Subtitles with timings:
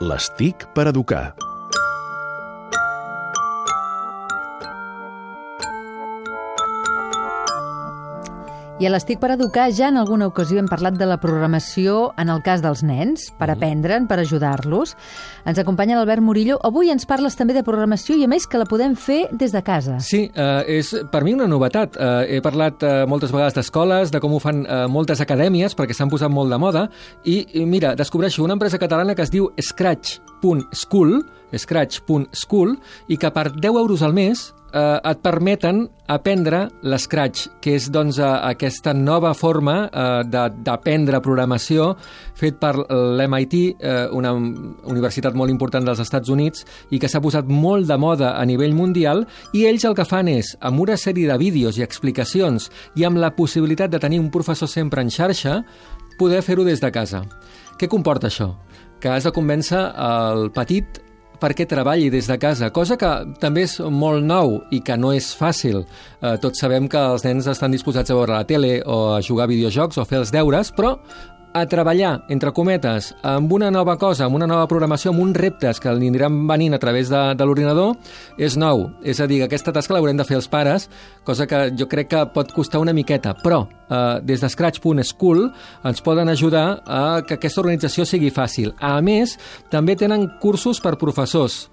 [0.00, 1.47] Les TIC per educar.
[8.78, 12.28] I a l'Estic per Educar ja en alguna ocasió hem parlat de la programació en
[12.30, 14.92] el cas dels nens, per aprendre'n, per ajudar-los.
[15.50, 16.60] Ens acompanya l'Albert Murillo.
[16.62, 19.64] Avui ens parles també de programació i a més que la podem fer des de
[19.66, 19.96] casa.
[19.98, 21.98] Sí, eh, és per mi una novetat.
[21.98, 25.98] Eh, he parlat eh, moltes vegades d'escoles, de com ho fan eh, moltes acadèmies, perquè
[25.98, 26.86] s'han posat molt de moda,
[27.26, 31.18] i, i mira, descobreixo una empresa catalana que es diu Scratch.school,
[31.52, 32.76] scratch.school,
[33.08, 38.18] i que per 10 euros al mes eh, et permeten aprendre l'Scratch, que és doncs,
[38.18, 41.90] eh, aquesta nova forma eh, d'aprendre programació
[42.38, 47.48] fet per l'MIT, eh, una universitat molt important dels Estats Units, i que s'ha posat
[47.48, 51.28] molt de moda a nivell mundial, i ells el que fan és, amb una sèrie
[51.28, 55.62] de vídeos i explicacions, i amb la possibilitat de tenir un professor sempre en xarxa,
[56.18, 57.22] poder fer-ho des de casa.
[57.78, 58.54] Què comporta això?
[58.98, 60.98] Que has de convèncer el petit
[61.40, 65.30] perquè treballi des de casa, cosa que també és molt nou i que no és
[65.36, 65.84] fàcil.
[66.20, 69.48] Eh, tots sabem que els nens estan disposats a veure la tele o a jugar
[69.48, 70.96] a videojocs o a fer els deures, però
[71.60, 75.80] a treballar, entre cometes, amb una nova cosa, amb una nova programació, amb uns reptes
[75.82, 77.96] que aniran venint a través de, de l'ordinador,
[78.38, 78.88] és nou.
[79.02, 80.88] És a dir, que aquesta tasca l'haurem de fer els pares,
[81.24, 85.48] cosa que jo crec que pot costar una miqueta, però eh, des de Scratch.school
[85.88, 88.74] ens poden ajudar a que aquesta organització sigui fàcil.
[88.80, 89.38] A més,
[89.70, 91.66] també tenen cursos per professors,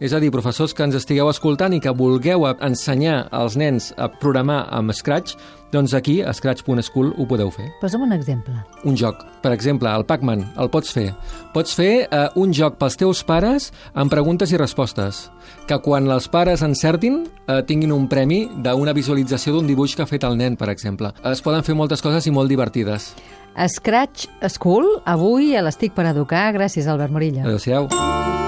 [0.00, 4.08] és a dir, professors que ens estigueu escoltant i que vulgueu ensenyar als nens a
[4.08, 5.36] programar amb Scratch,
[5.70, 7.68] doncs aquí, a Scratch.school, ho podeu fer.
[7.82, 8.56] Posa'm un exemple.
[8.88, 9.20] Un joc.
[9.44, 11.10] Per exemple, el Pac-Man, el pots fer.
[11.54, 15.28] Pots fer eh, un joc pels teus pares amb preguntes i respostes,
[15.68, 20.10] que quan els pares encertin eh, tinguin un premi d'una visualització d'un dibuix que ha
[20.10, 21.12] fet el nen, per exemple.
[21.28, 23.12] Es poden fer moltes coses i molt divertides.
[23.68, 26.48] Scratch School, avui a l'Estic per Educar.
[26.56, 27.44] Gràcies, Albert Morillo.
[27.44, 28.39] Adéu-siau.